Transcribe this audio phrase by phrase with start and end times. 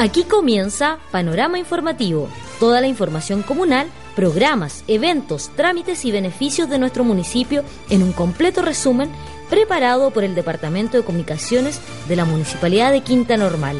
[0.00, 7.04] Aquí comienza Panorama Informativo, toda la información comunal, programas, eventos, trámites y beneficios de nuestro
[7.04, 9.10] municipio en un completo resumen
[9.50, 13.76] preparado por el Departamento de Comunicaciones de la Municipalidad de Quinta Normal.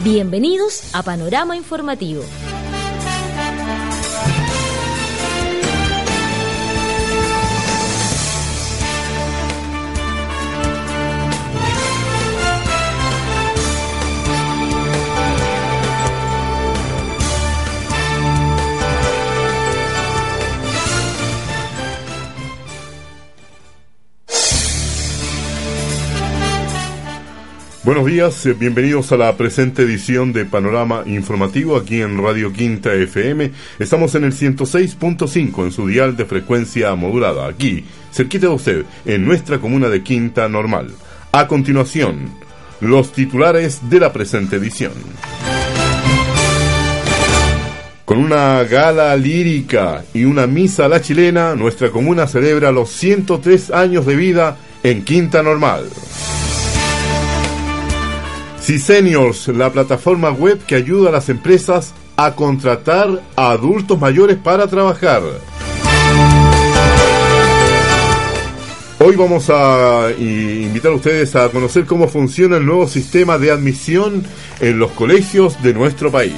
[0.00, 2.22] Bienvenidos a Panorama Informativo.
[27.84, 32.94] Buenos días, eh, bienvenidos a la presente edición de Panorama Informativo aquí en Radio Quinta
[32.94, 33.50] FM.
[33.80, 39.24] Estamos en el 106.5 en su dial de frecuencia modulada, aquí, cerquita de usted, en
[39.24, 40.92] nuestra comuna de Quinta Normal.
[41.32, 42.30] A continuación,
[42.80, 44.92] los titulares de la presente edición.
[48.04, 53.72] Con una gala lírica y una misa a la chilena, nuestra comuna celebra los 103
[53.72, 55.88] años de vida en Quinta Normal.
[58.62, 64.68] C-Seniors, la plataforma web que ayuda a las empresas a contratar a adultos mayores para
[64.68, 65.22] trabajar.
[69.00, 74.22] Hoy vamos a invitar a ustedes a conocer cómo funciona el nuevo sistema de admisión
[74.60, 76.34] en los colegios de nuestro país.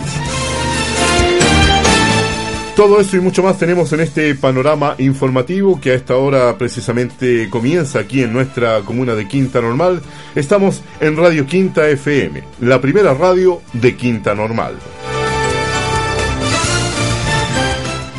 [2.77, 7.49] Todo eso y mucho más tenemos en este panorama informativo que a esta hora precisamente
[7.49, 10.03] comienza aquí en nuestra comuna de Quinta Normal.
[10.35, 14.75] Estamos en Radio Quinta FM, la primera radio de Quinta Normal.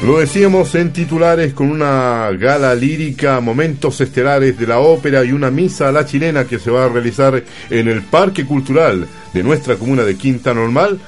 [0.06, 5.52] Lo decíamos en titulares con una gala lírica, momentos estelares de la ópera y una
[5.52, 9.76] misa a la chilena que se va a realizar en el Parque Cultural de nuestra
[9.76, 11.00] comuna de Quinta Normal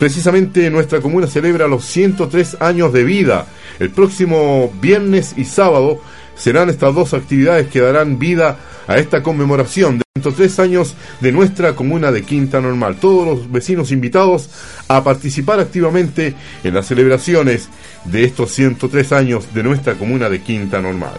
[0.00, 3.46] Precisamente nuestra comuna celebra los 103 años de vida.
[3.78, 6.00] El próximo viernes y sábado
[6.34, 8.56] serán estas dos actividades que darán vida
[8.86, 12.96] a esta conmemoración de 103 años de nuestra comuna de Quinta Normal.
[12.98, 14.48] Todos los vecinos invitados
[14.88, 16.34] a participar activamente
[16.64, 17.68] en las celebraciones
[18.06, 21.18] de estos 103 años de nuestra comuna de Quinta Normal.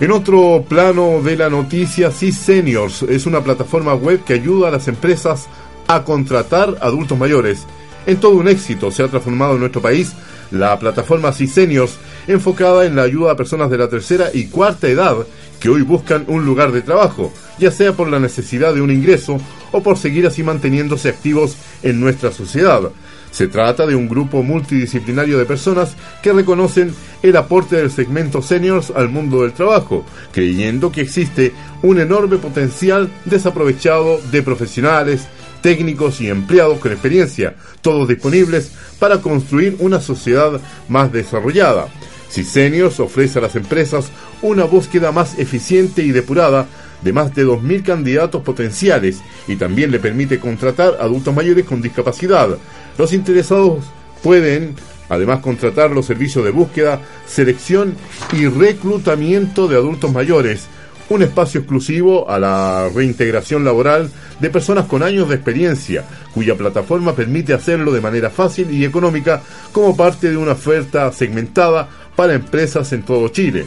[0.00, 4.70] En otro plano de la noticia, Sí Seniors es una plataforma web que ayuda a
[4.70, 5.46] las empresas
[5.88, 7.66] a contratar adultos mayores.
[8.06, 10.14] En todo un éxito se ha transformado en nuestro país
[10.50, 14.88] la plataforma Sí Seniors, enfocada en la ayuda a personas de la tercera y cuarta
[14.88, 15.18] edad
[15.60, 19.38] que hoy buscan un lugar de trabajo, ya sea por la necesidad de un ingreso
[19.70, 22.90] o por seguir así manteniéndose activos en nuestra sociedad.
[23.30, 28.90] Se trata de un grupo multidisciplinario de personas que reconocen el aporte del segmento seniors
[28.90, 31.52] al mundo del trabajo, creyendo que existe
[31.82, 35.28] un enorme potencial desaprovechado de profesionales,
[35.62, 41.88] técnicos y empleados con experiencia, todos disponibles para construir una sociedad más desarrollada.
[42.28, 44.10] Si Seniors ofrece a las empresas
[44.40, 46.66] una búsqueda más eficiente y depurada
[47.02, 52.56] de más de 2.000 candidatos potenciales y también le permite contratar adultos mayores con discapacidad,
[53.00, 53.82] los interesados
[54.22, 54.76] pueden
[55.08, 57.94] además contratar los servicios de búsqueda, selección
[58.32, 60.66] y reclutamiento de adultos mayores,
[61.08, 67.16] un espacio exclusivo a la reintegración laboral de personas con años de experiencia, cuya plataforma
[67.16, 72.92] permite hacerlo de manera fácil y económica como parte de una oferta segmentada para empresas
[72.92, 73.64] en todo Chile.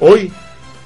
[0.00, 0.32] Hoy,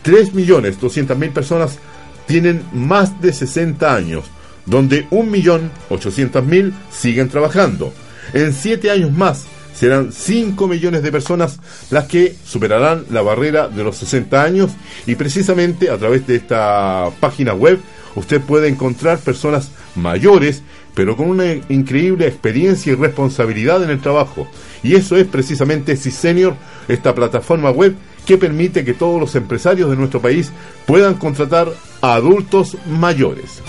[0.05, 1.79] 3.200.000 personas
[2.27, 4.25] tienen más de 60 años,
[4.67, 7.93] donde 1.800.000 siguen trabajando.
[8.33, 9.45] En siete años más
[9.75, 11.59] serán 5 millones de personas
[11.91, 14.71] las que superarán la barrera de los 60 años
[15.07, 17.81] y precisamente a través de esta página web
[18.15, 20.63] usted puede encontrar personas mayores
[20.95, 24.47] pero con una increíble experiencia y responsabilidad en el trabajo.
[24.83, 26.55] Y eso es precisamente C-Senior,
[26.89, 27.95] esta plataforma web
[28.25, 30.53] que permite que todos los empresarios de nuestro país
[30.87, 31.69] puedan contratar
[32.01, 33.63] a adultos mayores.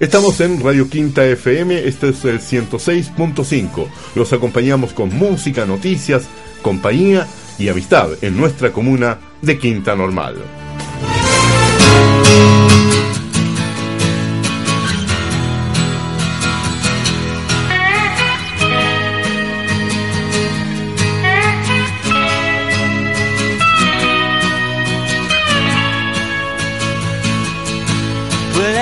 [0.00, 3.88] Estamos en Radio Quinta FM, este es el 106.5.
[4.14, 6.28] Los acompañamos con música, noticias,
[6.62, 7.26] compañía
[7.58, 10.36] y amistad en nuestra comuna de Quinta Normal.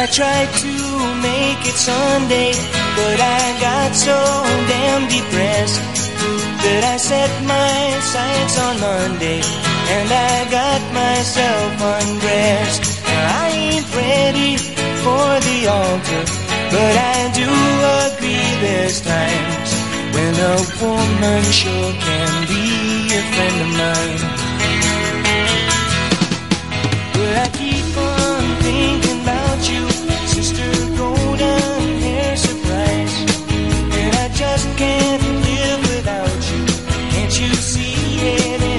[0.07, 0.66] I tried
[1.76, 2.52] Sunday,
[2.96, 4.17] but I got so
[4.73, 5.81] damn depressed
[6.64, 9.40] that I set my sights on Monday
[9.94, 12.82] and I got myself undressed.
[13.06, 14.56] I ain't ready
[15.05, 16.25] for the altar,
[16.75, 17.50] But I do
[18.08, 19.70] agree there's times
[20.14, 22.64] when a woman sure can be
[23.20, 24.20] a friend of mine.
[27.14, 29.84] But I keep on thinking about you,
[34.76, 36.67] can't live without you.
[37.12, 38.75] Can't you see it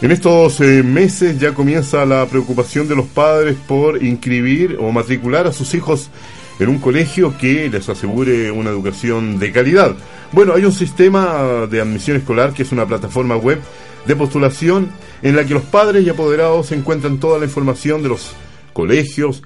[0.00, 5.48] En estos eh, meses ya comienza la preocupación de los padres por inscribir o matricular
[5.48, 6.08] a sus hijos
[6.60, 9.96] en un colegio que les asegure una educación de calidad.
[10.30, 13.58] Bueno, hay un sistema de admisión escolar que es una plataforma web
[14.06, 14.88] de postulación
[15.22, 18.34] en la que los padres y apoderados encuentran toda la información de los
[18.72, 19.42] colegios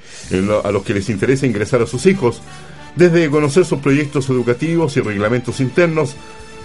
[0.64, 2.43] a los que les interesa ingresar a sus hijos,
[2.94, 6.14] desde conocer sus proyectos educativos y reglamentos internos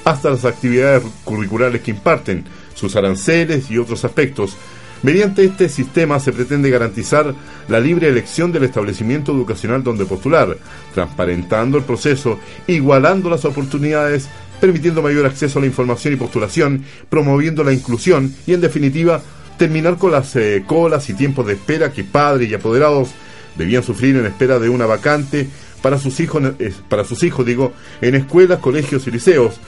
[0.07, 4.55] hasta las actividades curriculares que imparten, sus aranceles y otros aspectos.
[5.03, 7.35] Mediante este sistema se pretende garantizar
[7.67, 10.57] la libre elección del establecimiento educacional donde postular,
[10.93, 14.29] transparentando el proceso, igualando las oportunidades,
[14.61, 19.21] permitiendo mayor acceso a la información y postulación, promoviendo la inclusión y, en definitiva,
[19.57, 23.09] terminar con las eh, colas y tiempos de espera que padres y apoderados
[23.57, 25.49] debían sufrir en espera de una vacante
[25.81, 29.59] para sus hijos, eh, para sus hijos digo, en escuelas, colegios y liceos.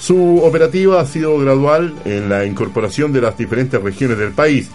[0.00, 4.70] Su operativa ha sido gradual en la incorporación de las diferentes regiones del país.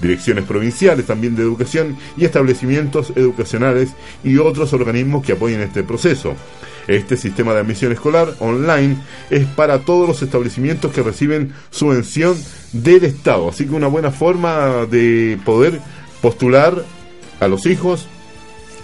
[0.00, 3.90] direcciones provinciales también de educación y establecimientos educacionales
[4.24, 6.34] y otros organismos que apoyen este proceso.
[6.88, 8.96] Este sistema de admisión escolar online
[9.30, 12.36] es para todos los establecimientos que reciben subvención
[12.72, 15.80] del Estado, así que una buena forma de poder
[16.20, 16.84] postular
[17.40, 18.06] a los hijos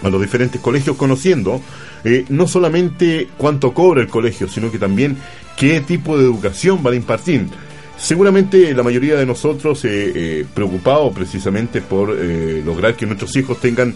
[0.03, 1.61] a los diferentes colegios conociendo
[2.03, 5.15] eh, no solamente cuánto cobra el colegio, sino que también
[5.55, 7.47] qué tipo de educación van a impartir.
[7.97, 13.59] Seguramente la mayoría de nosotros, eh, eh, preocupados precisamente por eh, lograr que nuestros hijos
[13.59, 13.93] tengan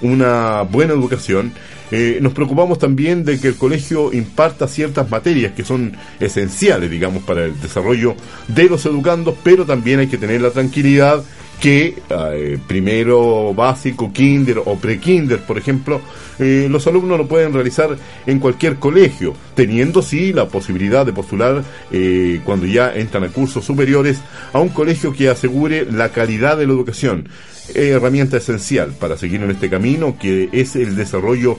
[0.00, 1.52] una buena educación,
[1.90, 7.22] eh, nos preocupamos también de que el colegio imparta ciertas materias que son esenciales, digamos,
[7.24, 8.14] para el desarrollo
[8.48, 11.24] de los educandos, pero también hay que tener la tranquilidad
[11.60, 16.00] que eh, primero básico, kinder o pre-kinder, por ejemplo,
[16.38, 21.62] eh, los alumnos lo pueden realizar en cualquier colegio, teniendo sí la posibilidad de postular
[21.92, 24.22] eh, cuando ya entran a cursos superiores
[24.54, 27.28] a un colegio que asegure la calidad de la educación,
[27.72, 31.56] herramienta esencial para seguir en este camino que es el desarrollo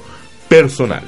[0.52, 1.04] personal.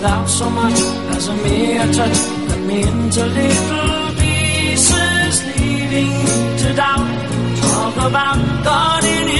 [0.03, 0.79] Without so much
[1.15, 6.11] as a mere touch, cut me into little pieces, leaving
[6.61, 7.07] to doubt.
[7.61, 9.32] Talk about God in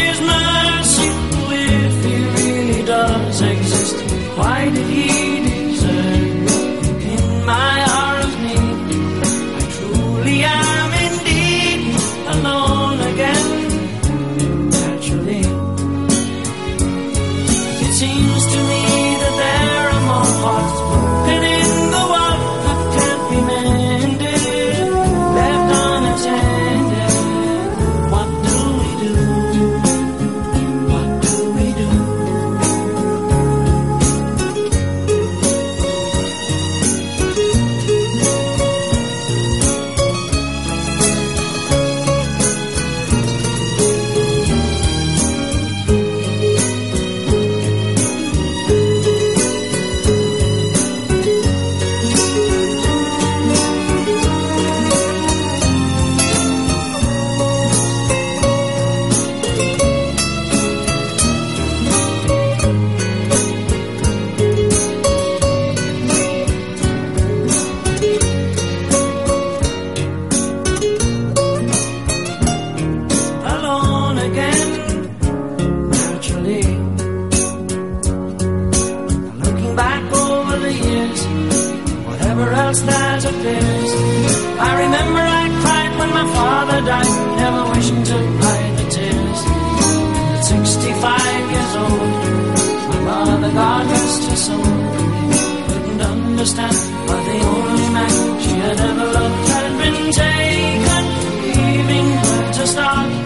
[102.64, 103.23] to start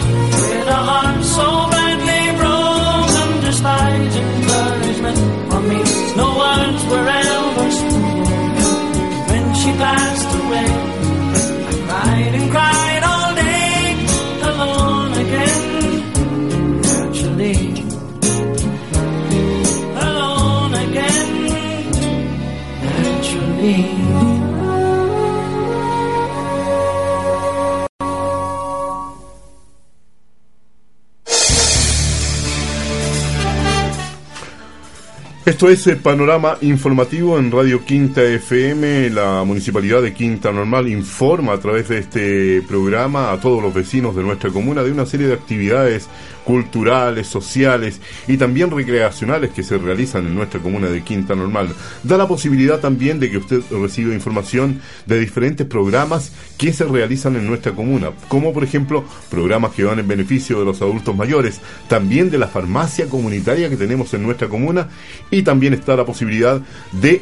[35.58, 39.10] Esto es el panorama informativo en Radio Quinta FM.
[39.10, 44.16] La Municipalidad de Quinta Normal informa a través de este programa a todos los vecinos
[44.16, 46.10] de nuestra comuna de una serie de actividades
[46.48, 51.76] culturales, sociales y también recreacionales que se realizan en nuestra comuna de Quinta Normal.
[52.04, 57.36] Da la posibilidad también de que usted reciba información de diferentes programas que se realizan
[57.36, 61.60] en nuestra comuna, como por ejemplo programas que van en beneficio de los adultos mayores,
[61.90, 64.88] también de la farmacia comunitaria que tenemos en nuestra comuna
[65.30, 66.62] y también está la posibilidad
[66.94, 67.22] de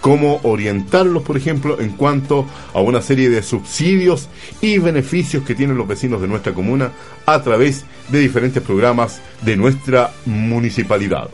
[0.00, 4.28] cómo orientarlos, por ejemplo, en cuanto a una serie de subsidios
[4.60, 6.92] y beneficios que tienen los vecinos de nuestra comuna
[7.26, 11.28] a través de diferentes programas de nuestra municipalidad.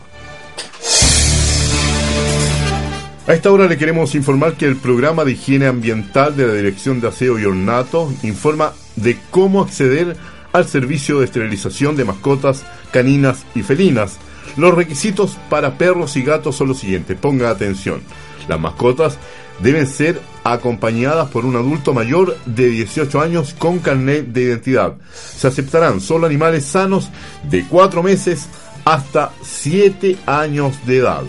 [3.29, 7.01] A esta hora le queremos informar que el programa de higiene ambiental de la Dirección
[7.01, 10.17] de Aseo y Ornato informa de cómo acceder
[10.53, 14.19] al servicio de esterilización de mascotas caninas y felinas.
[14.57, 17.19] Los requisitos para perros y gatos son los siguientes.
[17.19, 18.01] Ponga atención.
[18.49, 19.19] Las mascotas
[19.61, 24.95] deben ser acompañadas por un adulto mayor de 18 años con carnet de identidad.
[25.13, 27.11] Se aceptarán solo animales sanos
[27.43, 28.49] de 4 meses
[28.85, 31.23] hasta 7 años de edad.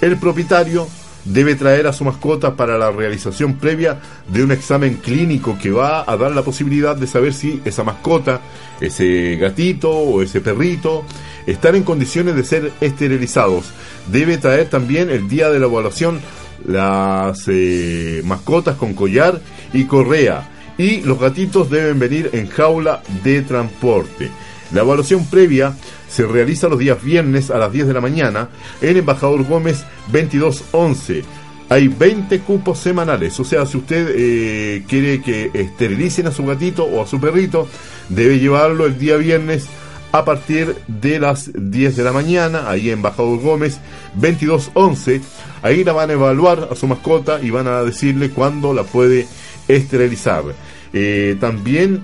[0.00, 0.86] El propietario
[1.24, 6.04] debe traer a su mascota para la realización previa de un examen clínico que va
[6.10, 8.40] a dar la posibilidad de saber si esa mascota,
[8.80, 11.04] ese gatito o ese perrito,
[11.46, 13.66] están en condiciones de ser esterilizados.
[14.10, 16.20] Debe traer también el día de la evaluación
[16.66, 19.40] las eh, mascotas con collar
[19.72, 24.30] y correa y los gatitos deben venir en jaula de transporte.
[24.72, 25.74] La evaluación previa
[26.08, 28.48] se realiza los días viernes a las 10 de la mañana
[28.80, 31.24] en Embajador Gómez 2211.
[31.70, 36.84] Hay 20 cupos semanales, o sea, si usted eh, quiere que esterilicen a su gatito
[36.84, 37.68] o a su perrito,
[38.08, 39.66] debe llevarlo el día viernes
[40.12, 43.78] a partir de las 10 de la mañana, ahí en Embajador Gómez
[44.14, 45.20] 2211.
[45.62, 49.26] Ahí la van a evaluar a su mascota y van a decirle cuándo la puede
[49.68, 50.44] esterilizar.
[50.92, 52.02] Eh, también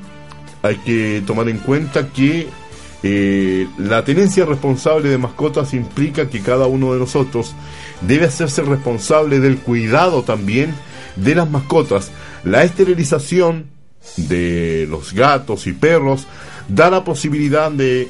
[0.62, 2.46] hay que tomar en cuenta que
[3.02, 7.54] eh, la tenencia responsable de mascotas implica que cada uno de nosotros
[8.00, 10.74] debe hacerse responsable del cuidado también
[11.16, 12.10] de las mascotas.
[12.44, 13.66] La esterilización
[14.16, 16.26] de los gatos y perros
[16.68, 18.08] da la posibilidad de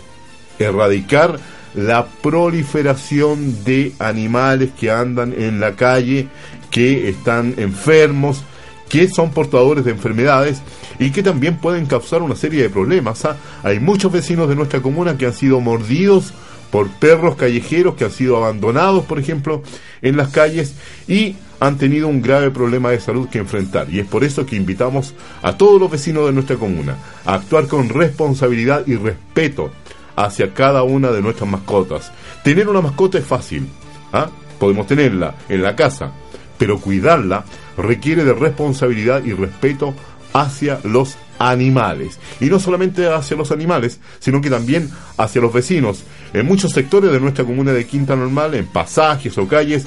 [0.58, 1.38] erradicar
[1.74, 6.28] la proliferación de animales que andan en la calle,
[6.70, 8.44] que están enfermos,
[8.88, 10.60] que son portadores de enfermedades
[10.98, 13.24] y que también pueden causar una serie de problemas.
[13.24, 13.36] ¿ah?
[13.62, 16.32] Hay muchos vecinos de nuestra comuna que han sido mordidos
[16.70, 19.62] por perros callejeros que han sido abandonados, por ejemplo,
[20.02, 20.74] en las calles
[21.06, 23.88] y han tenido un grave problema de salud que enfrentar.
[23.90, 27.66] Y es por eso que invitamos a todos los vecinos de nuestra comuna a actuar
[27.66, 29.70] con responsabilidad y respeto
[30.16, 32.12] hacia cada una de nuestras mascotas.
[32.42, 33.68] Tener una mascota es fácil,
[34.12, 34.28] ¿ah?
[34.58, 36.12] podemos tenerla en la casa,
[36.58, 37.44] pero cuidarla
[37.76, 39.94] requiere de responsabilidad y respeto
[40.32, 42.18] hacia los animales.
[42.40, 46.04] Y no solamente hacia los animales, sino que también hacia los vecinos.
[46.32, 49.86] En muchos sectores de nuestra comuna de Quinta Normal, en pasajes o calles,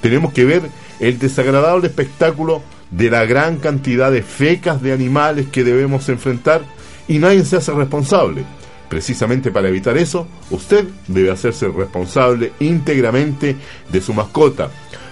[0.00, 0.62] tenemos que ver
[1.00, 6.62] el desagradable espectáculo de la gran cantidad de fecas de animales que debemos enfrentar
[7.06, 8.44] y nadie se hace responsable.
[8.88, 13.56] Precisamente para evitar eso, usted debe hacerse responsable íntegramente
[13.90, 14.70] de su mascota.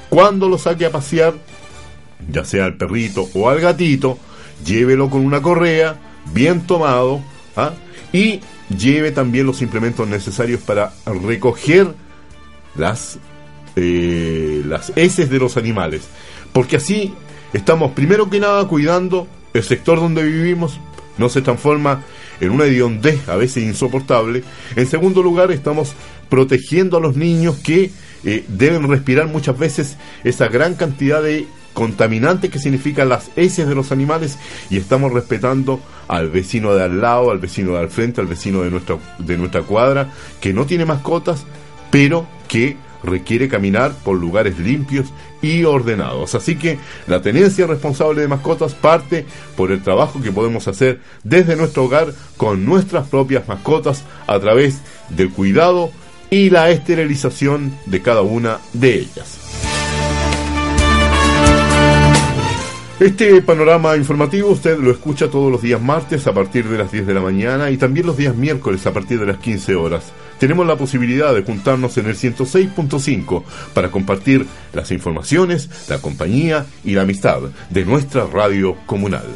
[0.08, 1.34] Cuando lo saque a pasear,
[2.30, 4.18] ya sea al perrito o al gatito,
[4.64, 5.98] llévelo con una correa,
[6.32, 7.20] bien tomado,
[7.56, 7.72] ¿ah?
[8.12, 8.40] y
[8.74, 11.88] lleve también los implementos necesarios para recoger
[12.76, 13.18] las,
[13.76, 16.08] eh, las heces de los animales.
[16.52, 17.14] Porque así
[17.52, 20.80] estamos, primero que nada, cuidando el sector donde vivimos,
[21.18, 22.02] no se transforma
[22.40, 24.44] en una hediondez a veces insoportable.
[24.74, 25.94] En segundo lugar, estamos
[26.28, 27.90] protegiendo a los niños que
[28.24, 33.74] eh, deben respirar muchas veces esa gran cantidad de contaminantes que significan las heces de
[33.74, 34.38] los animales
[34.70, 38.62] y estamos respetando al vecino de al lado, al vecino de al frente, al vecino
[38.62, 40.10] de nuestra, de nuestra cuadra,
[40.40, 41.44] que no tiene mascotas,
[41.90, 46.34] pero que requiere caminar por lugares limpios y ordenados.
[46.34, 51.56] Así que la tenencia responsable de mascotas parte por el trabajo que podemos hacer desde
[51.56, 54.80] nuestro hogar con nuestras propias mascotas a través
[55.10, 55.90] del cuidado
[56.30, 59.46] y la esterilización de cada una de ellas.
[62.98, 67.06] Este panorama informativo usted lo escucha todos los días martes a partir de las 10
[67.06, 70.12] de la mañana y también los días miércoles a partir de las 15 horas.
[70.38, 73.44] Tenemos la posibilidad de juntarnos en el 106.5
[73.74, 79.26] para compartir las informaciones, la compañía y la amistad de nuestra radio comunal.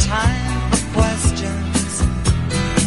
[0.00, 2.02] Time for questions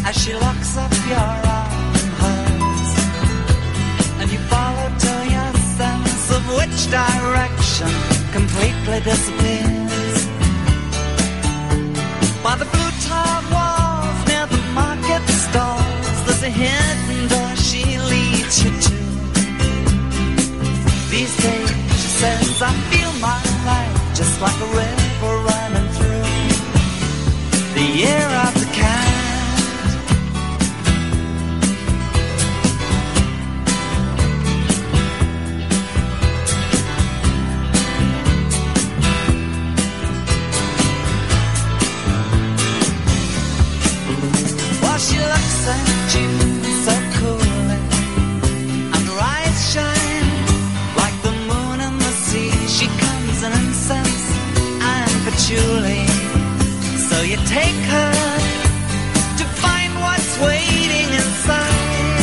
[0.05, 2.91] as she locks up your arm in hers.
[4.19, 7.91] And you follow till your sense of which direction
[8.31, 10.17] completely disappears.
[12.43, 18.63] By the blue tiled walls near the market stalls, there's a hidden door she leads
[18.63, 18.97] you to.
[21.13, 21.69] These days,
[22.01, 25.58] she says, I feel my life just like a river
[27.99, 29.08] year after kind.
[57.49, 58.13] Take her
[59.39, 62.21] to find what's waiting inside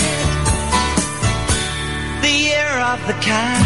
[2.23, 3.66] the year of the cat.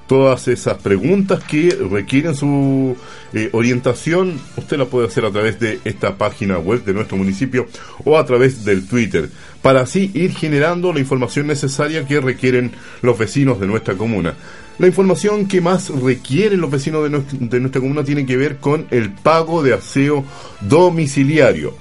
[0.08, 2.96] todas esas preguntas que requieren su
[3.34, 7.67] eh, orientación, usted la puede hacer a través de esta página web de nuestro municipio
[8.06, 9.30] o a través del Twitter,
[9.62, 14.36] para así ir generando la información necesaria que requieren los vecinos de nuestra comuna.
[14.79, 18.57] La información que más requieren los vecinos de, nues- de nuestra comuna tiene que ver
[18.57, 20.25] con el pago de aseo
[20.62, 21.75] domiciliario.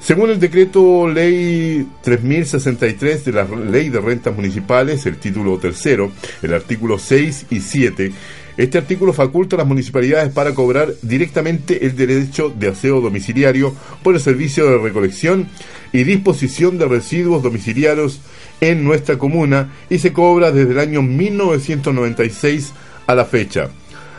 [0.00, 6.54] Según el decreto ley 3063 de la ley de rentas municipales, el título tercero, el
[6.54, 8.10] artículo 6 y 7,
[8.56, 14.14] este artículo faculta a las municipalidades para cobrar directamente el derecho de aseo domiciliario por
[14.14, 15.48] el servicio de recolección
[15.92, 18.20] y disposición de residuos domiciliarios
[18.60, 22.72] en nuestra comuna y se cobra desde el año 1996
[23.06, 23.70] a la fecha.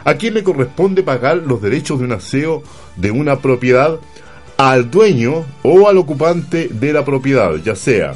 [0.04, 2.64] ¿A quién le corresponde pagar los derechos de un aseo
[2.96, 4.00] de una propiedad?
[4.58, 8.14] Al dueño o al ocupante de la propiedad, ya sea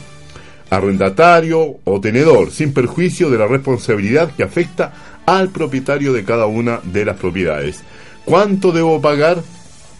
[0.69, 4.93] arrendatario o tenedor, sin perjuicio de la responsabilidad que afecta
[5.25, 7.83] al propietario de cada una de las propiedades.
[8.25, 9.41] ¿Cuánto debo pagar?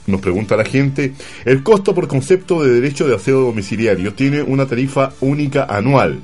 [0.08, 1.14] Nos pregunta la gente.
[1.46, 6.20] El costo por concepto de derecho de aseo domiciliario tiene una tarifa única anual.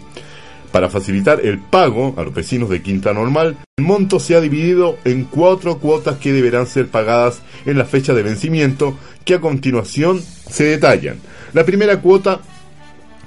[0.71, 4.97] Para facilitar el pago a los vecinos de Quinta Normal, el monto se ha dividido
[5.03, 10.21] en cuatro cuotas que deberán ser pagadas en la fecha de vencimiento, que a continuación
[10.21, 11.17] se detallan.
[11.53, 12.39] La primera cuota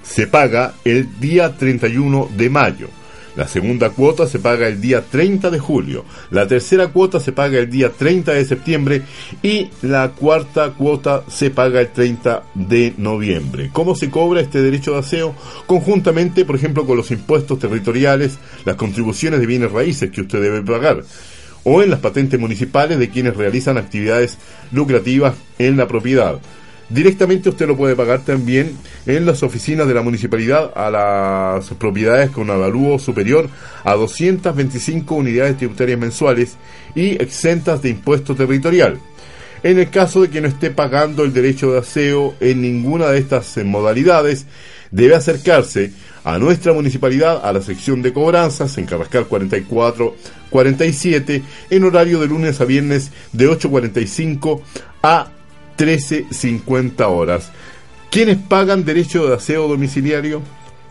[0.03, 2.89] se paga el día 31 de mayo.
[3.37, 6.05] La segunda cuota se paga el día 30 de julio.
[6.31, 9.03] La tercera cuota se paga el día 30 de septiembre.
[9.43, 13.71] Y la cuarta cuota se paga el 30 de noviembre.
[13.73, 15.35] ¿Cómo se cobra este derecho de aseo?
[15.67, 20.63] Conjuntamente, por ejemplo, con los impuestos territoriales, las contribuciones de bienes raíces que usted debe
[20.63, 21.03] pagar
[21.65, 24.39] o en las patentes municipales de quienes realizan actividades
[24.71, 26.39] lucrativas en la propiedad.
[26.89, 32.31] Directamente usted lo puede pagar también en las oficinas de la municipalidad a las propiedades
[32.31, 33.49] con avalúo superior
[33.85, 36.57] a 225 unidades tributarias mensuales
[36.95, 38.99] y exentas de impuesto territorial.
[39.63, 43.19] En el caso de que no esté pagando el derecho de aseo en ninguna de
[43.19, 44.45] estas modalidades,
[44.91, 45.91] debe acercarse
[46.23, 50.15] a nuestra municipalidad, a la sección de cobranzas en Carrascal 44
[50.51, 54.61] 47, en horario de lunes a viernes de 8.45
[55.03, 55.31] a
[55.79, 57.51] 13.50 horas.
[58.11, 60.43] ¿Quiénes pagan derecho de aseo domiciliario?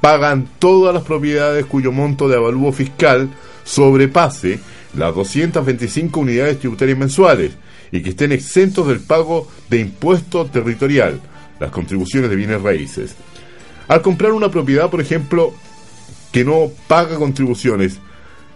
[0.02, 3.30] Pagan todas las propiedades cuyo monto de avalúo fiscal
[3.63, 4.60] sobrepase
[4.96, 7.54] las 225 unidades tributarias mensuales
[7.91, 11.22] y que estén exentos del pago de impuesto territorial,
[11.60, 13.15] las contribuciones de bienes raíces.
[13.88, 15.54] Al comprar una propiedad, por ejemplo,
[16.32, 18.00] que no paga contribuciones,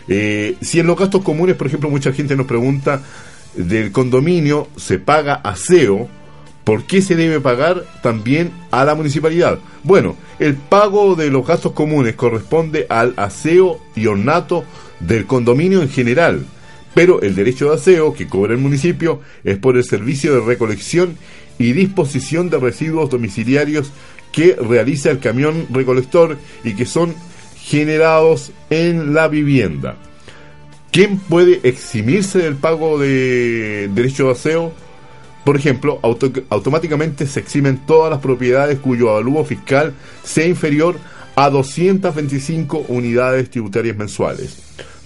[0.06, 3.02] Eh, si en los gastos comunes, por ejemplo, mucha gente nos pregunta
[3.56, 6.08] del condominio se paga aseo,
[6.64, 9.58] ¿por qué se debe pagar también a la municipalidad?
[9.82, 14.64] Bueno, el pago de los gastos comunes corresponde al aseo y ornato
[15.00, 16.44] del condominio en general,
[16.94, 21.16] pero el derecho de aseo que cobra el municipio es por el servicio de recolección
[21.58, 23.90] y disposición de residuos domiciliarios
[24.32, 27.14] que realiza el camión recolector y que son
[27.62, 29.96] generados en la vivienda.
[30.90, 34.72] ¿Quién puede eximirse del pago de derecho de aseo?
[35.44, 40.96] Por ejemplo, auto- automáticamente se eximen todas las propiedades cuyo avalúo fiscal sea inferior
[41.36, 44.56] a 225 unidades tributarias mensuales.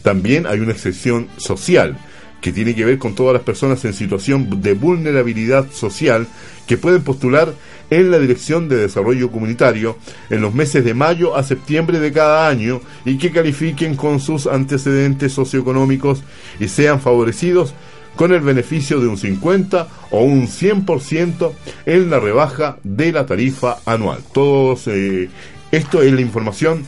[0.03, 1.99] También hay una excepción social
[2.41, 6.27] que tiene que ver con todas las personas en situación de vulnerabilidad social
[6.67, 7.53] que pueden postular
[7.91, 9.97] en la Dirección de Desarrollo Comunitario
[10.31, 14.47] en los meses de mayo a septiembre de cada año y que califiquen con sus
[14.47, 16.23] antecedentes socioeconómicos
[16.61, 17.75] y sean favorecidos
[18.17, 21.53] con el beneficio de un 50 o un 100%
[21.87, 24.19] en la rebaja de la tarifa anual.
[24.33, 25.29] Todos, eh,
[25.71, 26.85] esto es la información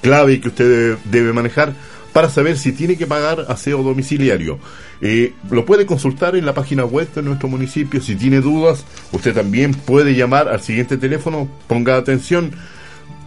[0.00, 1.74] clave que usted debe, debe manejar
[2.12, 4.58] para saber si tiene que pagar aseo domiciliario.
[5.00, 8.00] Eh, lo puede consultar en la página web de nuestro municipio.
[8.00, 11.48] Si tiene dudas, usted también puede llamar al siguiente teléfono.
[11.66, 12.52] Ponga atención: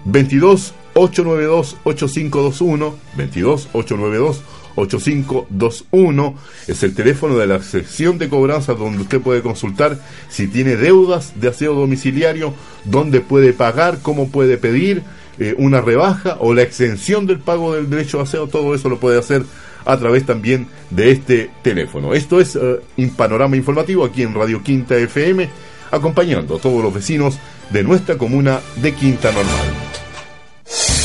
[0.06, 4.42] 22 892 8521 22 892
[4.76, 6.36] 8521
[6.68, 11.34] es el teléfono de la sección de cobranza donde usted puede consultar si tiene deudas
[11.40, 15.04] de aseo domiciliario, dónde puede pagar, cómo puede pedir
[15.40, 19.00] eh, una rebaja o la exención del pago del derecho de aseo, todo eso lo
[19.00, 19.44] puede hacer
[19.86, 22.14] a través también de este teléfono.
[22.14, 25.50] Esto es eh, un panorama informativo aquí en Radio Quinta FM,
[25.92, 27.38] acompañando a todos los vecinos
[27.70, 31.05] de nuestra comuna de Quinta Normal.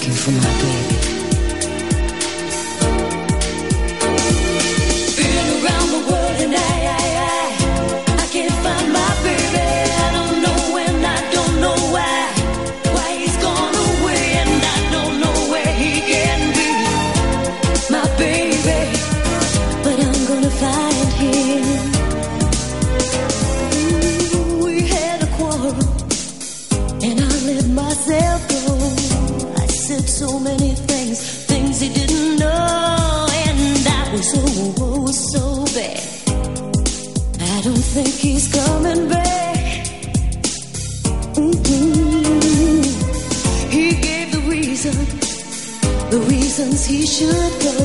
[0.00, 0.89] Looking for my baby.
[44.90, 47.76] The reason, the reasons he should go,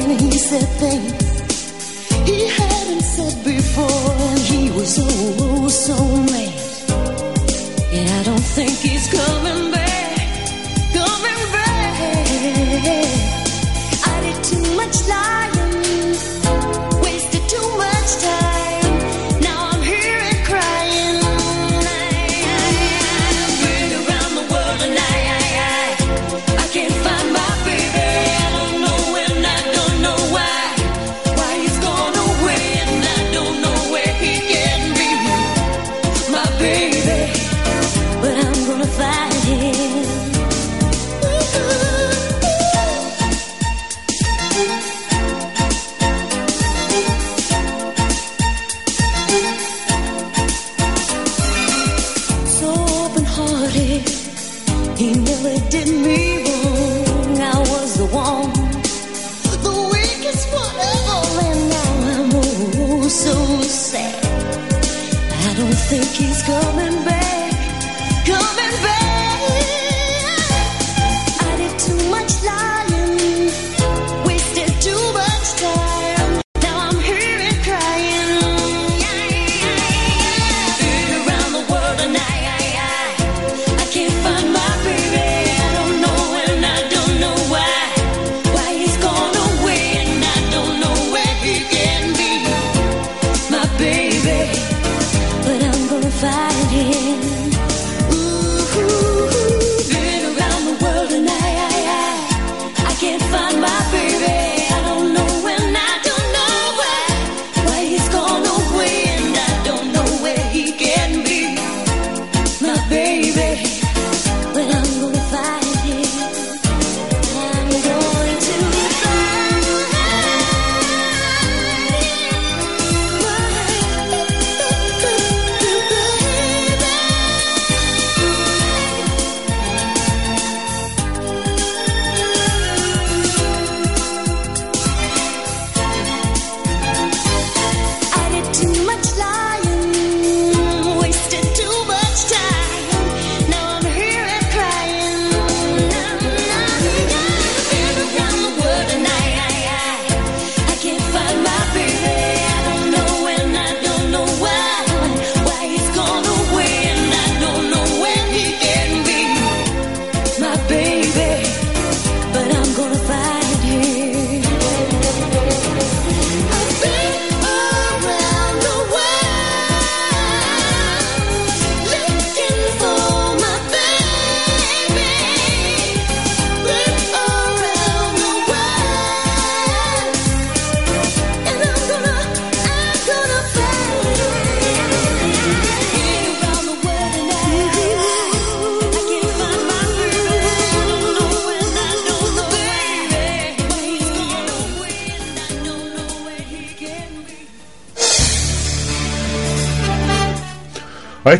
[0.00, 1.30] and he said things
[2.26, 5.96] he hadn't said before, and he was oh, oh so
[6.32, 6.59] mad.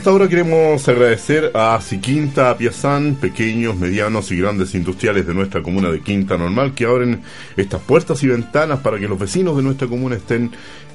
[0.00, 5.90] Esta hora queremos agradecer a Siquinta Piazán, pequeños, medianos y grandes industriales de nuestra comuna
[5.90, 7.20] de Quinta Normal, que abren
[7.54, 10.52] estas puertas y ventanas para que los vecinos de nuestra comuna estén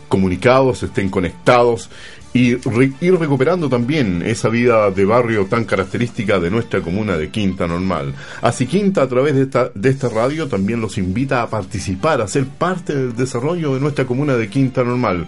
[0.08, 1.92] comunicados, estén conectados
[2.36, 2.58] y
[3.00, 8.14] ir recuperando también esa vida de barrio tan característica de nuestra comuna de Quinta Normal.
[8.42, 12.28] Así Quinta a través de esta, de esta radio también los invita a participar, a
[12.28, 15.28] ser parte del desarrollo de nuestra comuna de Quinta Normal.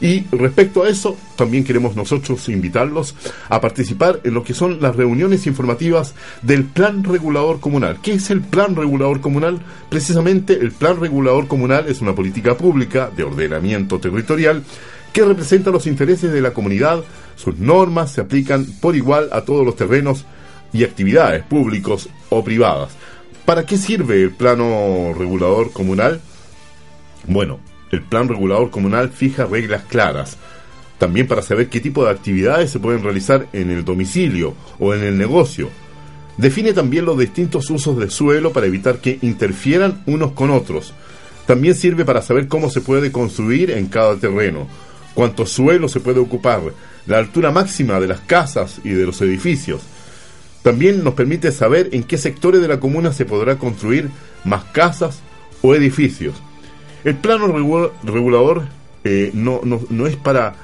[0.00, 3.14] Y respecto a eso, también queremos nosotros invitarlos
[3.48, 7.98] a participar en lo que son las reuniones informativas del Plan Regulador Comunal.
[8.02, 9.60] ¿Qué es el Plan Regulador Comunal?
[9.88, 14.64] Precisamente el Plan Regulador Comunal es una política pública de ordenamiento territorial
[15.18, 17.02] que representa los intereses de la comunidad.
[17.34, 20.24] Sus normas se aplican por igual a todos los terrenos
[20.72, 22.92] y actividades públicos o privadas.
[23.44, 26.20] ¿Para qué sirve el plano regulador comunal?
[27.26, 27.58] Bueno,
[27.90, 30.36] el plan regulador comunal fija reglas claras,
[30.98, 35.02] también para saber qué tipo de actividades se pueden realizar en el domicilio o en
[35.02, 35.68] el negocio.
[36.36, 40.94] Define también los distintos usos de suelo para evitar que interfieran unos con otros.
[41.44, 44.68] También sirve para saber cómo se puede construir en cada terreno,
[45.18, 46.60] cuánto suelo se puede ocupar,
[47.08, 49.80] la altura máxima de las casas y de los edificios.
[50.62, 54.10] También nos permite saber en qué sectores de la comuna se podrá construir
[54.44, 55.18] más casas
[55.60, 56.36] o edificios.
[57.02, 58.66] El plano regu- regulador
[59.02, 60.54] eh, no, no- no es para,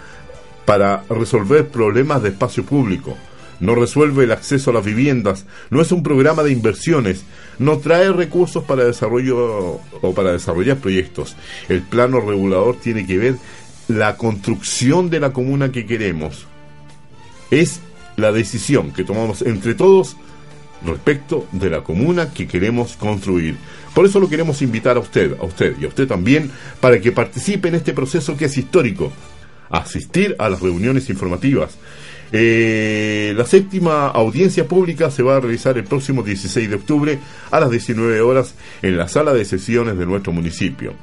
[0.65, 3.17] para resolver problemas de espacio público,
[3.59, 7.25] no resuelve el acceso a las viviendas, no es un programa de inversiones,
[7.59, 11.35] no trae recursos para desarrollo o para desarrollar proyectos.
[11.69, 13.35] El plano regulador tiene que ver
[13.89, 16.47] la construcción de la comuna que queremos.
[17.51, 17.81] Es
[18.17, 20.17] la decisión que tomamos entre todos
[20.85, 23.57] respecto de la comuna que queremos construir.
[23.95, 27.13] Por eso lo queremos invitar a usted, a usted y a usted también, para que
[27.13, 29.13] participe en este proceso que es histórico.
[29.71, 31.77] Asistir a las reuniones informativas.
[32.33, 37.19] Eh, la séptima audiencia pública se va a realizar el próximo 16 de octubre
[37.51, 40.95] a las 19 horas en la sala de sesiones de nuestro municipio.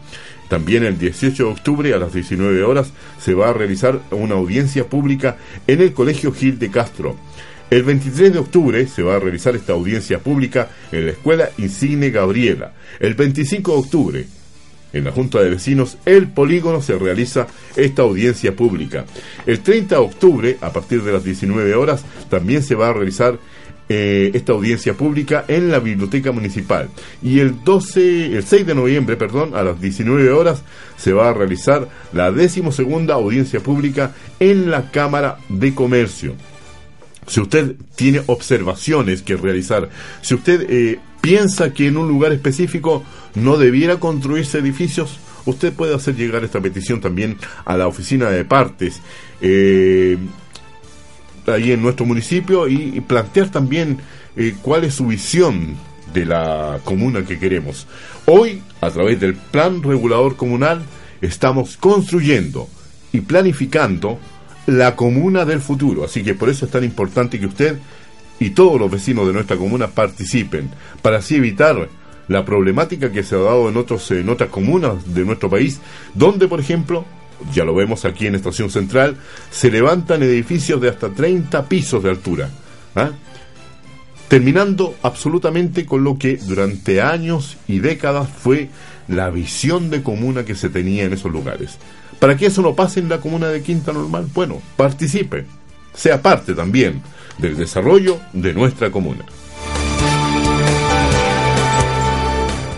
[0.52, 2.92] También el 18 de octubre a las 19 horas
[3.22, 7.16] se va a realizar una audiencia pública en el Colegio Gil de Castro.
[7.70, 12.10] El 23 de octubre se va a realizar esta audiencia pública en la Escuela Insigne
[12.10, 12.74] Gabriela.
[13.00, 14.26] El 25 de octubre,
[14.92, 17.48] en la Junta de Vecinos, el polígono se realiza
[17.78, 19.06] esta audiencia pública.
[19.46, 23.40] El 30 de octubre, a partir de las 19 horas, también se va a realizar
[23.94, 26.88] eh, esta audiencia pública en la Biblioteca Municipal.
[27.22, 30.64] Y el 12, el 6 de noviembre, perdón, a las 19 horas,
[30.96, 36.36] se va a realizar la decimosegunda audiencia pública en la Cámara de Comercio.
[37.28, 39.90] Si usted tiene observaciones que realizar,
[40.22, 43.04] si usted eh, piensa que en un lugar específico
[43.36, 48.46] no debiera construirse edificios, usted puede hacer llegar esta petición también a la oficina de
[48.46, 49.02] partes
[49.42, 50.18] eh,
[51.48, 53.98] ahí en nuestro municipio y, plantear también
[54.36, 55.76] eh, cuál es su visión
[56.14, 57.88] de la comuna que queremos.
[58.26, 60.82] Hoy, a través del plan regulador comunal,
[61.22, 62.68] estamos construyendo
[63.12, 64.20] y planificando
[64.68, 66.04] la comuna del futuro.
[66.04, 67.78] Así que por eso es tan importante que usted
[68.40, 70.70] y todos los vecinos de nuestra comuna participen,
[71.02, 71.90] para así evitar
[72.28, 75.80] la problemática que se ha dado en, otros, en otras comunas de nuestro país,
[76.16, 77.06] donde, por ejemplo,
[77.54, 79.18] ya lo vemos aquí en Estación Central,
[79.50, 82.50] se levantan edificios de hasta 30 pisos de altura.
[82.96, 83.12] ¿ah?
[84.28, 88.70] Terminando absolutamente con lo que durante años y décadas fue
[89.08, 91.78] la visión de comuna que se tenía en esos lugares.
[92.20, 95.46] Para que eso no pase en la comuna de Quinta Normal, bueno, participe,
[95.94, 97.02] sea parte también
[97.40, 99.26] del desarrollo de nuestra comuna.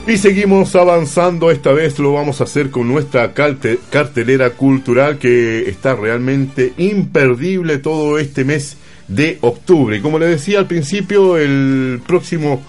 [0.06, 5.96] Y seguimos avanzando, esta vez lo vamos a hacer con nuestra cartelera cultural que está
[5.96, 8.76] realmente imperdible todo este mes
[9.08, 10.02] de octubre.
[10.02, 12.62] Como le decía al principio, el próximo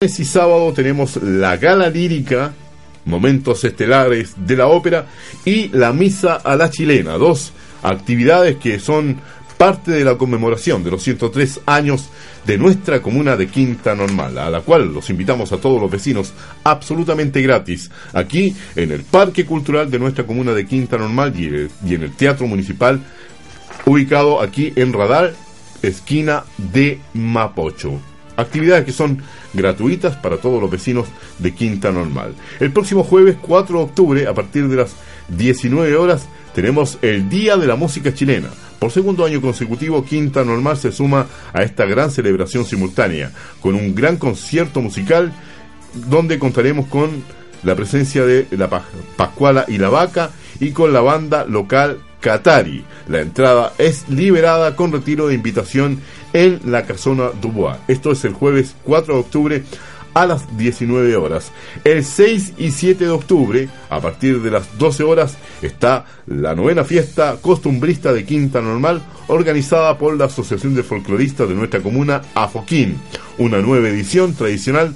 [0.00, 2.54] viernes y sábado tenemos la gala lírica,
[3.04, 5.08] momentos estelares de la ópera
[5.44, 9.20] y la misa a la chilena, dos actividades que son
[9.60, 12.08] parte de la conmemoración de los 103 años
[12.46, 16.32] de nuestra comuna de Quinta Normal, a la cual los invitamos a todos los vecinos
[16.64, 21.44] absolutamente gratis, aquí en el Parque Cultural de nuestra comuna de Quinta Normal y,
[21.94, 23.02] en el Teatro Municipal,
[23.84, 25.34] ubicado aquí en Radar,
[25.82, 28.00] esquina de Mapocho.
[28.38, 31.08] Actividades que son gratuitas para todos los vecinos
[31.38, 32.34] de Quinta Normal.
[32.60, 34.94] El próximo jueves 4 de octubre, a partir de las
[35.36, 38.48] 19 horas, tenemos el Día de la Música Chilena.
[38.78, 43.94] Por segundo año consecutivo, Quinta Normal se suma a esta gran celebración simultánea, con un
[43.94, 45.32] gran concierto musical
[46.08, 47.22] donde contaremos con
[47.62, 48.84] la presencia de la Pa-
[49.16, 52.84] Pascuala y la Vaca y con la banda local Qatari.
[53.08, 56.00] La entrada es liberada con retiro de invitación
[56.32, 57.76] en la Casona Dubois.
[57.88, 59.62] Esto es el jueves 4 de octubre
[60.14, 61.52] a las 19 horas.
[61.84, 66.84] El 6 y 7 de octubre, a partir de las 12 horas, está la novena
[66.84, 73.00] fiesta costumbrista de Quinta Normal, organizada por la Asociación de Folcloristas de nuestra comuna, Afoquín.
[73.38, 74.94] Una nueva edición tradicional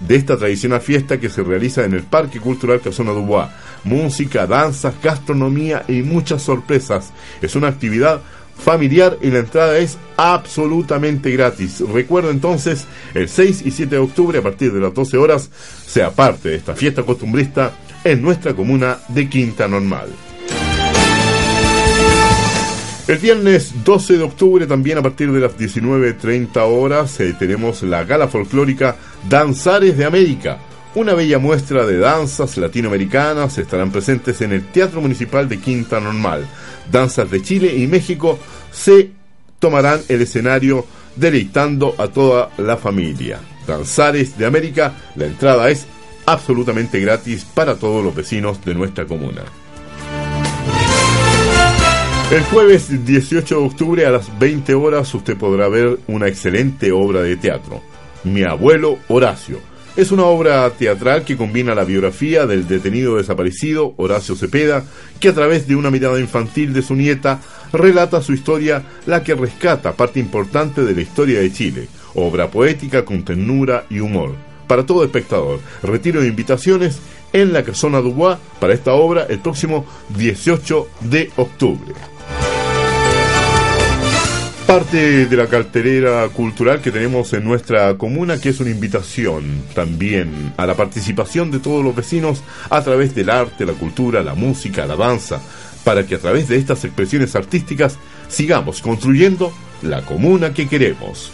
[0.00, 3.48] de esta tradicional fiesta que se realiza en el Parque Cultural Casona Dubois.
[3.84, 7.12] Música, danzas, gastronomía y muchas sorpresas.
[7.40, 8.22] Es una actividad
[8.60, 11.80] familiar y la entrada es absolutamente gratis.
[11.80, 15.50] Recuerda entonces, el 6 y 7 de octubre a partir de las 12 horas,
[15.86, 17.72] sea parte de esta fiesta costumbrista
[18.04, 20.08] en nuestra comuna de Quinta Normal.
[23.08, 28.04] El viernes 12 de octubre, también a partir de las 19.30 horas, eh, tenemos la
[28.04, 28.96] gala folclórica
[29.28, 30.60] Danzares de América.
[30.92, 36.48] Una bella muestra de danzas latinoamericanas estarán presentes en el Teatro Municipal de Quinta Normal.
[36.90, 38.40] Danzas de Chile y México
[38.72, 39.10] se
[39.60, 40.84] tomarán el escenario
[41.14, 43.38] deleitando a toda la familia.
[43.68, 45.86] Danzares de América, la entrada es
[46.26, 49.44] absolutamente gratis para todos los vecinos de nuestra comuna.
[52.32, 57.22] El jueves 18 de octubre a las 20 horas usted podrá ver una excelente obra
[57.22, 57.80] de teatro,
[58.24, 59.69] Mi abuelo Horacio.
[60.00, 64.82] Es una obra teatral que combina la biografía del detenido desaparecido Horacio Cepeda,
[65.20, 69.34] que a través de una mirada infantil de su nieta relata su historia, la que
[69.34, 74.36] rescata parte importante de la historia de Chile, obra poética con ternura y humor.
[74.66, 76.98] Para todo espectador, retiro de invitaciones
[77.34, 79.84] en la Casona Dubois para esta obra el próximo
[80.16, 81.92] 18 de octubre
[84.70, 90.52] parte de la cartelera cultural que tenemos en nuestra comuna, que es una invitación también
[90.56, 94.86] a la participación de todos los vecinos a través del arte, la cultura, la música,
[94.86, 95.40] la danza,
[95.82, 97.98] para que a través de estas expresiones artísticas
[98.28, 99.52] sigamos construyendo
[99.82, 101.32] la comuna que queremos.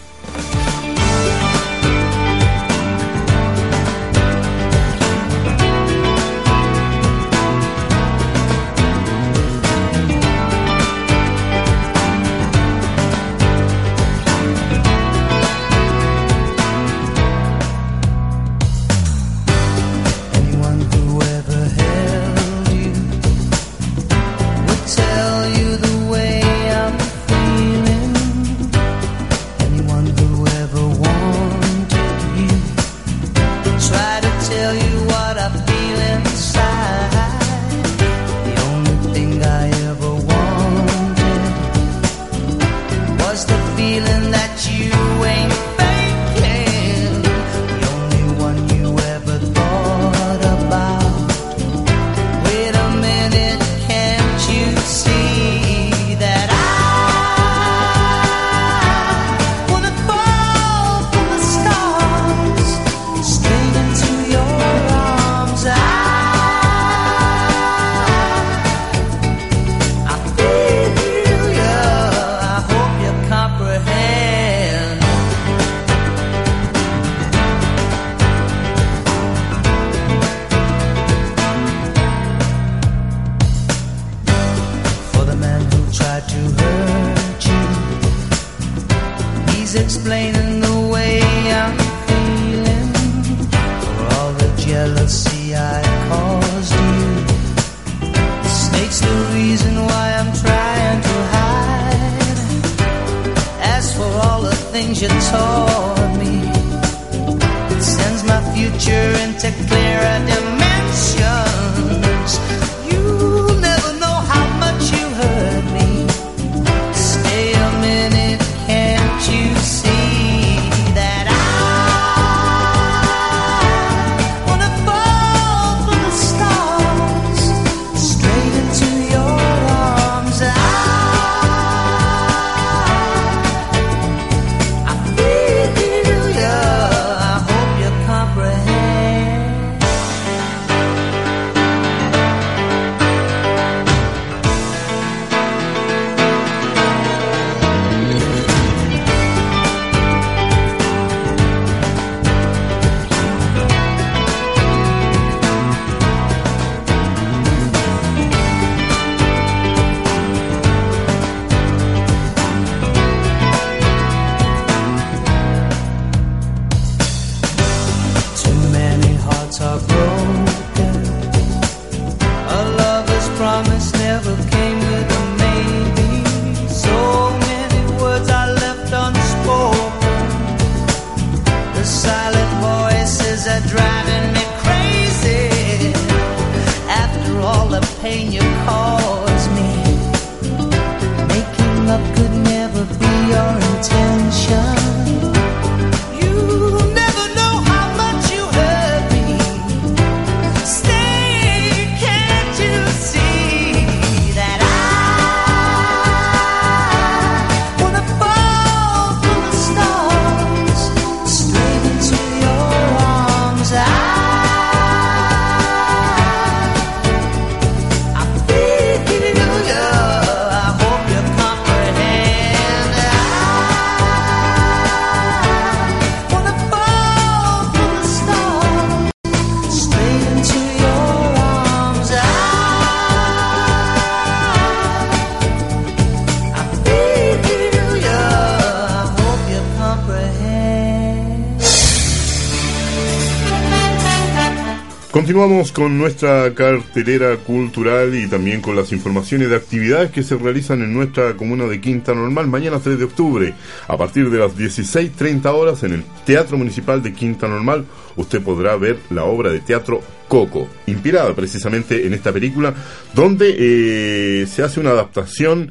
[245.36, 250.80] Continuamos con nuestra cartelera cultural y también con las informaciones de actividades que se realizan
[250.80, 253.54] en nuestra comuna de Quinta Normal mañana 3 de octubre.
[253.86, 257.84] A partir de las 16.30 horas en el Teatro Municipal de Quinta Normal
[258.16, 262.72] usted podrá ver la obra de teatro Coco, inspirada precisamente en esta película
[263.12, 265.70] donde eh, se hace una adaptación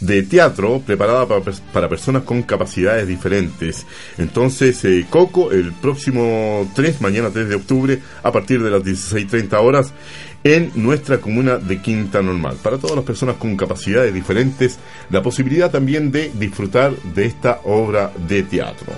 [0.00, 3.86] de teatro preparada para, pers- para personas con capacidades diferentes.
[4.18, 9.54] Entonces, eh, Coco, el próximo 3, mañana 3 de octubre, a partir de las 16.30
[9.60, 9.92] horas,
[10.44, 12.56] en nuestra comuna de Quinta Normal.
[12.62, 14.78] Para todas las personas con capacidades diferentes,
[15.10, 18.92] la posibilidad también de disfrutar de esta obra de teatro.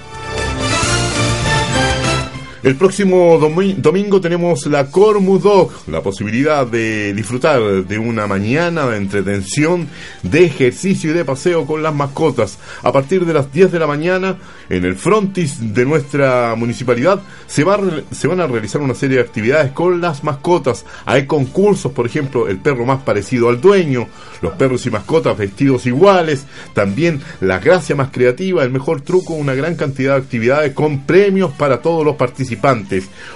[2.65, 8.85] El próximo domi- domingo tenemos la Cormu Dog, la posibilidad de disfrutar de una mañana
[8.89, 9.87] de entretención,
[10.25, 12.59] de ejercicio y de paseo con las mascotas.
[12.83, 14.39] A partir de las 10 de la mañana,
[14.69, 17.79] en el frontis de nuestra municipalidad, se, va
[18.11, 20.85] se van a realizar una serie de actividades con las mascotas.
[21.07, 24.09] Hay concursos, por ejemplo, el perro más parecido al dueño,
[24.43, 26.45] los perros y mascotas vestidos iguales,
[26.75, 31.53] también la gracia más creativa, el mejor truco, una gran cantidad de actividades con premios
[31.53, 32.48] para todos los participantes.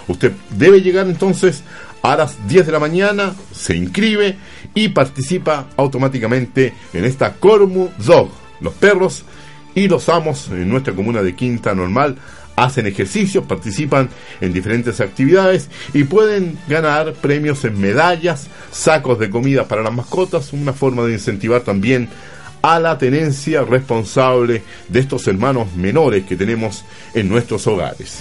[0.08, 1.62] Usted debe llegar entonces
[2.02, 4.36] a las 10 de la mañana, se inscribe
[4.74, 8.30] y participa automáticamente en esta Cormu Dog.
[8.60, 9.24] Los perros
[9.74, 12.16] y los amos en nuestra comuna de Quinta Normal
[12.56, 14.08] hacen ejercicios, participan
[14.40, 20.52] en diferentes actividades y pueden ganar premios en medallas, sacos de comida para las mascotas,
[20.52, 22.08] una forma de incentivar también
[22.62, 26.84] a la tenencia responsable de estos hermanos menores que tenemos
[27.14, 28.20] en nuestros hogares.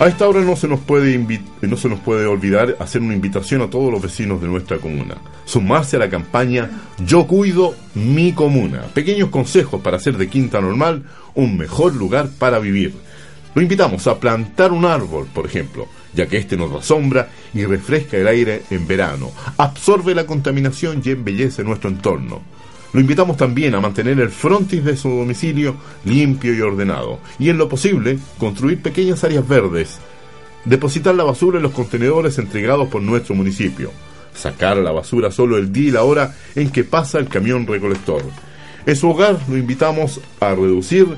[0.00, 3.14] A esta hora no se nos puede invi- no se nos puede olvidar hacer una
[3.14, 5.16] invitación a todos los vecinos de nuestra comuna.
[5.44, 6.68] Sumarse a la campaña
[7.06, 8.82] Yo cuido mi comuna.
[8.92, 12.92] Pequeños consejos para hacer de Quinta Normal un mejor lugar para vivir.
[13.54, 17.64] Lo invitamos a plantar un árbol, por ejemplo, ya que este nos da sombra y
[17.64, 22.42] refresca el aire en verano, absorbe la contaminación y embellece nuestro entorno.
[22.94, 25.74] Lo invitamos también a mantener el frontis de su domicilio
[26.04, 29.98] limpio y ordenado, y en lo posible, construir pequeñas áreas verdes,
[30.64, 33.90] depositar la basura en los contenedores entregados por nuestro municipio,
[34.32, 38.22] sacar la basura solo el día y la hora en que pasa el camión recolector.
[38.86, 41.08] En su hogar lo invitamos a reducir,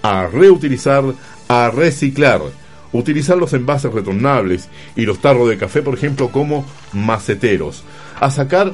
[0.00, 1.04] a reutilizar,
[1.46, 2.40] a reciclar,
[2.90, 6.64] utilizar los envases retornables y los tarros de café, por ejemplo, como
[6.94, 7.84] maceteros,
[8.18, 8.72] a sacar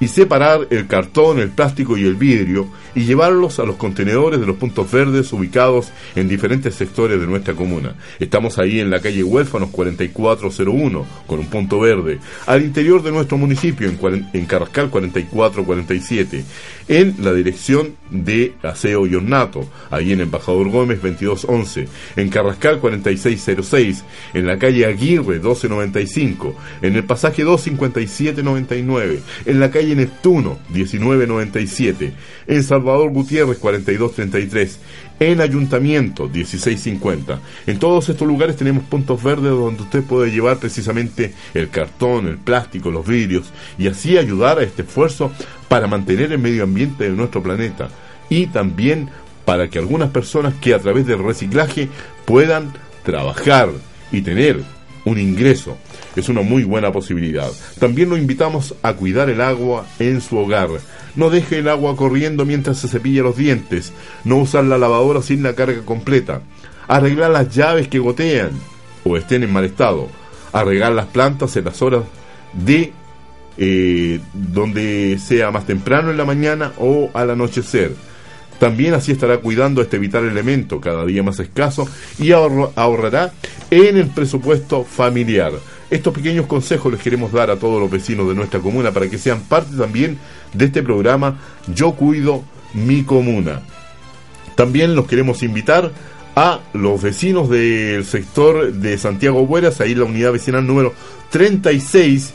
[0.00, 4.46] y separar el cartón, el plástico y el vidrio y llevarlos a los contenedores de
[4.46, 7.94] los puntos verdes ubicados en diferentes sectores de nuestra comuna.
[8.18, 13.38] Estamos ahí en la calle Huérfanos 4401 con un punto verde, al interior de nuestro
[13.38, 16.44] municipio en, en Carrascal 4447,
[16.88, 24.04] en la dirección de Aseo y Ornato, ahí en Embajador Gómez 2211, en Carrascal 4606,
[24.34, 32.12] en la calle Aguirre 1295, en el pasaje 25799, en la calle Neptuno 1997,
[32.46, 34.78] en Salvador Gutiérrez 4233,
[35.20, 37.40] en Ayuntamiento 1650.
[37.66, 42.38] En todos estos lugares tenemos puntos verdes donde usted puede llevar precisamente el cartón, el
[42.38, 45.30] plástico, los vidrios y así ayudar a este esfuerzo
[45.68, 47.88] para mantener el medio ambiente de nuestro planeta
[48.28, 49.08] y también
[49.44, 51.88] para que algunas personas que a través del reciclaje
[52.24, 52.72] puedan
[53.04, 53.70] trabajar
[54.10, 54.60] y tener
[55.04, 55.78] un ingreso.
[56.16, 57.50] Es una muy buena posibilidad.
[57.78, 60.70] También lo invitamos a cuidar el agua en su hogar.
[61.14, 63.92] No deje el agua corriendo mientras se cepilla los dientes.
[64.24, 66.40] No usar la lavadora sin la carga completa.
[66.88, 68.50] Arreglar las llaves que gotean
[69.04, 70.08] o estén en mal estado.
[70.52, 72.02] Arreglar las plantas en las horas
[72.52, 72.92] de
[73.58, 77.92] eh, donde sea más temprano en la mañana o al anochecer.
[78.58, 81.86] También así estará cuidando este vital elemento cada día más escaso
[82.18, 83.32] y ahorrará
[83.70, 85.52] en el presupuesto familiar.
[85.88, 89.18] Estos pequeños consejos les queremos dar a todos los vecinos de nuestra comuna para que
[89.18, 90.18] sean parte también
[90.52, 91.38] de este programa
[91.72, 92.42] Yo Cuido
[92.74, 93.62] Mi Comuna.
[94.56, 95.92] También los queremos invitar
[96.34, 100.92] a los vecinos del sector de Santiago Bueras, ahí la unidad vecinal número
[101.30, 102.32] 36,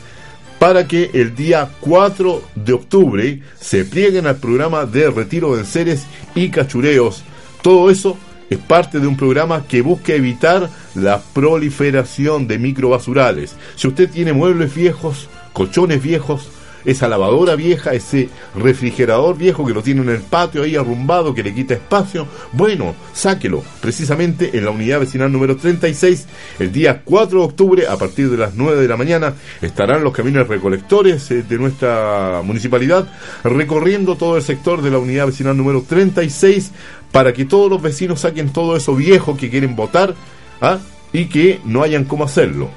[0.58, 6.06] para que el día 4 de octubre se plieguen al programa de retiro de enseres
[6.34, 7.22] y cachureos.
[7.62, 8.16] Todo eso
[8.52, 13.56] es parte de un programa que busca evitar la proliferación de microbasurales.
[13.76, 16.48] Si usted tiene muebles viejos, colchones viejos,
[16.84, 21.42] esa lavadora vieja, ese refrigerador viejo que lo tiene en el patio ahí arrumbado que
[21.42, 23.62] le quita espacio, bueno, sáquelo.
[23.80, 26.26] Precisamente en la unidad vecinal número 36,
[26.58, 30.12] el día 4 de octubre, a partir de las 9 de la mañana, estarán los
[30.12, 33.08] camiones recolectores eh, de nuestra municipalidad
[33.44, 36.72] recorriendo todo el sector de la unidad vecinal número 36
[37.10, 40.14] para que todos los vecinos saquen todo eso viejo que quieren votar
[40.60, 40.78] ¿ah?
[41.12, 42.70] y que no hayan cómo hacerlo.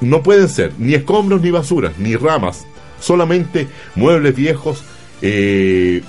[0.00, 2.66] No pueden ser ni escombros ni basuras, ni ramas,
[3.02, 4.82] solamente muebles viejos,
[5.20, 6.02] eh,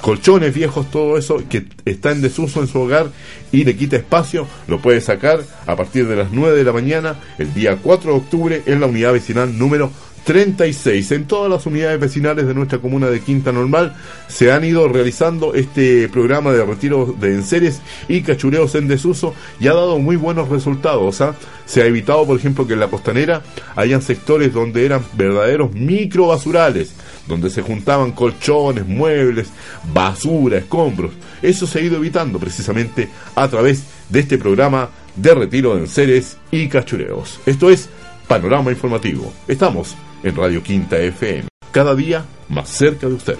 [0.00, 3.10] colchones viejos, todo eso que está en desuso en su hogar
[3.52, 7.16] y le quita espacio, lo puede sacar a partir de las 9 de la mañana,
[7.38, 9.90] el día 4 de octubre, en la unidad vecinal número
[10.28, 11.12] 36.
[11.12, 15.54] En todas las unidades vecinales de nuestra comuna de Quinta Normal se han ido realizando
[15.54, 20.50] este programa de retiro de enseres y cachureos en desuso y ha dado muy buenos
[20.50, 21.22] resultados.
[21.22, 21.34] ¿ah?
[21.64, 23.40] Se ha evitado, por ejemplo, que en la costanera
[23.74, 26.92] hayan sectores donde eran verdaderos microbasurales,
[27.26, 29.48] donde se juntaban colchones, muebles,
[29.94, 31.12] basura, escombros.
[31.40, 36.36] Eso se ha ido evitando precisamente a través de este programa de retiro de enseres
[36.50, 37.40] y cachureos.
[37.46, 37.88] Esto es
[38.26, 39.32] Panorama Informativo.
[39.48, 43.36] Estamos en Radio Quinta FM, cada día más cerca de usted.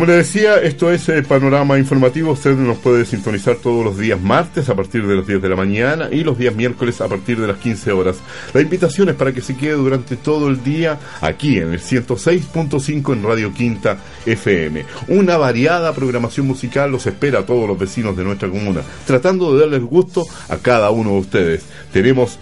[0.00, 2.32] Como le decía, esto es eh, Panorama Informativo.
[2.32, 5.56] Usted nos puede sintonizar todos los días martes a partir de las 10 de la
[5.56, 8.16] mañana y los días miércoles a partir de las 15 horas.
[8.54, 13.12] La invitación es para que se quede durante todo el día aquí en el 106.5
[13.12, 14.86] en Radio Quinta FM.
[15.08, 19.60] Una variada programación musical los espera a todos los vecinos de nuestra comuna, tratando de
[19.60, 21.64] darles gusto a cada uno de ustedes.
[21.92, 22.38] Tenemos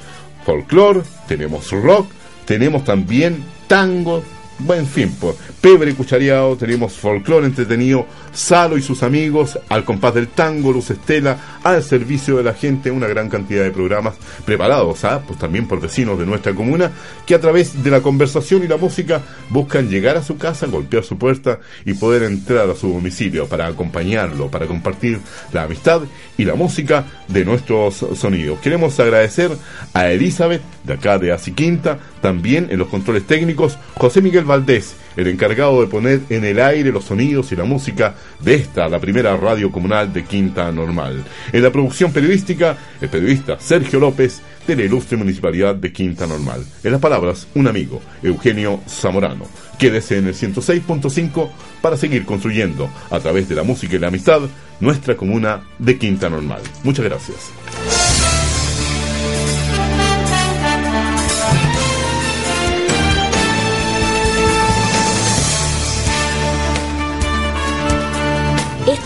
[0.47, 2.09] folclore, tenemos rock,
[2.47, 4.23] tenemos también tango,
[4.61, 5.37] Buen fin, pues.
[5.61, 11.59] Pebre cuchareado, tenemos folclore entretenido, Salo y sus amigos, al compás del tango, Luz Estela,
[11.65, 15.21] al servicio de la gente, una gran cantidad de programas preparados, ¿ah?
[15.27, 16.93] pues también por vecinos de nuestra comuna,
[17.27, 21.03] que a través de la conversación y la música buscan llegar a su casa, golpear
[21.03, 25.19] su puerta y poder entrar a su domicilio para acompañarlo, para compartir
[25.53, 26.03] la amistad
[26.37, 28.61] y la música de nuestros sonidos.
[28.61, 29.51] Queremos agradecer
[29.93, 35.29] a Elizabeth, de acá de Asiquinta, también en los controles técnicos, José Miguel Valdés, el
[35.29, 39.37] encargado de poner en el aire los sonidos y la música de esta, la primera
[39.37, 41.25] radio comunal de Quinta Normal.
[41.53, 46.63] En la producción periodística, el periodista Sergio López, de la ilustre municipalidad de Quinta Normal.
[46.85, 49.47] En las palabras, un amigo, Eugenio Zamorano.
[49.79, 51.51] Quédese en el 106.5
[51.81, 54.43] para seguir construyendo, a través de la música y la amistad,
[54.81, 56.61] nuestra comuna de Quinta Normal.
[56.85, 57.51] Muchas gracias.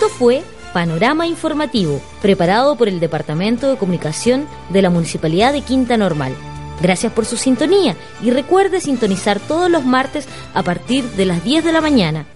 [0.02, 0.42] Esto fue
[0.72, 6.34] Panorama Informativo, preparado por el Departamento de Comunicación de la Municipalidad de Quinta Normal.
[6.80, 11.64] Gracias por su sintonía y recuerde sintonizar todos los martes a partir de las 10
[11.64, 12.26] de la mañana.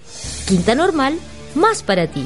[0.46, 1.18] Quinta Normal,
[1.56, 2.24] más para ti.